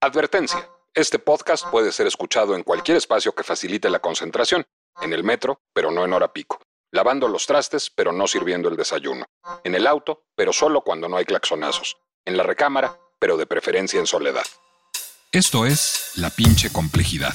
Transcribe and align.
Advertencia: 0.00 0.64
Este 0.94 1.18
podcast 1.18 1.66
puede 1.72 1.90
ser 1.90 2.06
escuchado 2.06 2.54
en 2.54 2.62
cualquier 2.62 2.96
espacio 2.96 3.34
que 3.34 3.42
facilite 3.42 3.90
la 3.90 3.98
concentración, 3.98 4.64
en 5.02 5.12
el 5.12 5.24
metro, 5.24 5.60
pero 5.72 5.90
no 5.90 6.04
en 6.04 6.12
hora 6.12 6.32
pico, 6.32 6.60
lavando 6.92 7.26
los 7.26 7.46
trastes, 7.46 7.90
pero 7.92 8.12
no 8.12 8.28
sirviendo 8.28 8.68
el 8.68 8.76
desayuno, 8.76 9.26
en 9.64 9.74
el 9.74 9.88
auto, 9.88 10.22
pero 10.36 10.52
solo 10.52 10.82
cuando 10.82 11.08
no 11.08 11.16
hay 11.16 11.24
claxonazos, 11.24 11.96
en 12.24 12.36
la 12.36 12.44
recámara, 12.44 12.96
pero 13.18 13.36
de 13.36 13.46
preferencia 13.46 13.98
en 13.98 14.06
soledad. 14.06 14.44
Esto 15.32 15.66
es 15.66 16.12
La 16.14 16.30
pinche 16.30 16.70
complejidad. 16.70 17.34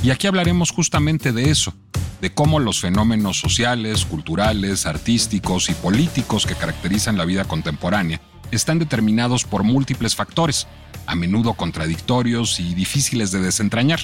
Y 0.00 0.12
aquí 0.12 0.28
hablaremos 0.28 0.70
justamente 0.70 1.32
de 1.32 1.50
eso, 1.50 1.74
de 2.20 2.32
cómo 2.32 2.60
los 2.60 2.80
fenómenos 2.80 3.40
sociales, 3.40 4.04
culturales, 4.04 4.86
artísticos 4.86 5.68
y 5.68 5.74
políticos 5.74 6.46
que 6.46 6.54
caracterizan 6.54 7.18
la 7.18 7.24
vida 7.24 7.44
contemporánea 7.44 8.20
están 8.50 8.78
determinados 8.78 9.44
por 9.44 9.62
múltiples 9.62 10.14
factores, 10.14 10.66
a 11.06 11.14
menudo 11.14 11.54
contradictorios 11.54 12.60
y 12.60 12.74
difíciles 12.74 13.30
de 13.30 13.40
desentrañar, 13.40 14.00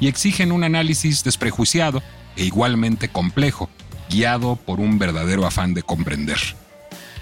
y 0.00 0.08
exigen 0.08 0.52
un 0.52 0.64
análisis 0.64 1.24
desprejuiciado 1.24 2.02
e 2.36 2.44
igualmente 2.44 3.08
complejo, 3.08 3.70
guiado 4.10 4.56
por 4.56 4.80
un 4.80 4.98
verdadero 4.98 5.46
afán 5.46 5.74
de 5.74 5.82
comprender. 5.82 6.38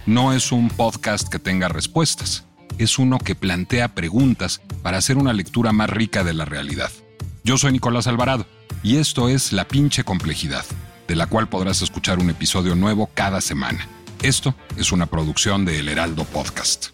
No 0.07 0.33
es 0.33 0.53
un 0.53 0.69
podcast 0.69 1.29
que 1.29 1.39
tenga 1.39 1.69
respuestas, 1.69 2.45
es 2.79 2.98
uno 2.98 3.19
que 3.19 3.35
plantea 3.35 3.95
preguntas 3.95 4.61
para 4.83 4.98
hacer 4.98 5.17
una 5.17 5.33
lectura 5.33 5.73
más 5.73 5.89
rica 5.91 6.25
de 6.25 6.35
la 6.35 6.45
realidad. 6.45 6.91
Yo 7.45 7.59
soy 7.59 7.73
Nicolás 7.73 8.07
Alvarado 8.07 8.47
y 8.83 8.97
esto 8.97 9.29
es 9.29 9.53
La 9.53 9.67
pinche 9.67 10.05
complejidad, 10.05 10.65
de 11.09 11.17
la 11.17 11.27
cual 11.27 11.48
podrás 11.48 11.83
escuchar 11.83 12.19
un 12.19 12.31
episodio 12.31 12.75
nuevo 12.75 13.11
cada 13.15 13.41
semana. 13.41 13.89
Esto 14.25 14.55
es 14.78 14.91
una 14.91 15.05
producción 15.05 15.67
de 15.67 15.80
El 15.80 15.91
Heraldo 15.91 16.25
Podcast. 16.25 16.94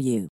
you. 0.00 0.28